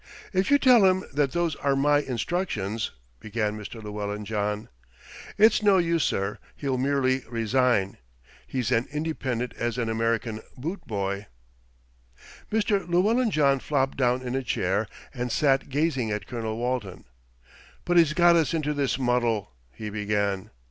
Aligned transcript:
"If 0.33 0.49
you 0.49 0.57
tell 0.57 0.83
him 0.85 1.03
that 1.13 1.31
those 1.31 1.55
are 1.57 1.75
my 1.75 1.99
instructions" 1.99 2.89
began 3.19 3.55
Mr. 3.55 3.83
Llewellyn 3.83 4.25
John. 4.25 4.67
"It's 5.37 5.61
no 5.61 5.77
use, 5.77 6.03
sir, 6.03 6.39
he'll 6.55 6.79
merely 6.79 7.19
resign. 7.29 7.97
He's 8.47 8.71
as 8.71 8.87
independent 8.87 9.53
as 9.59 9.77
an 9.77 9.89
American 9.89 10.41
boot 10.57 10.87
boy." 10.87 11.27
Mr. 12.51 12.89
Llewellyn 12.89 13.29
John 13.29 13.59
flopped 13.59 13.95
down 13.95 14.23
in 14.23 14.33
a 14.33 14.41
chair, 14.41 14.87
and 15.13 15.31
sat 15.31 15.69
gazing 15.69 16.09
at 16.09 16.25
Colonel 16.25 16.57
Walton. 16.57 17.05
"But 17.85 17.97
he's 17.97 18.13
got 18.13 18.35
us 18.35 18.55
into 18.55 18.73
this 18.73 18.97
muddle," 18.97 19.51
he 19.71 19.91
began. 19.91 20.49